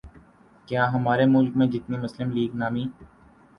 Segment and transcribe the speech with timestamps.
[0.67, 2.85] کیا ہمارے ملک میں جتنی مسلم لیگ نامی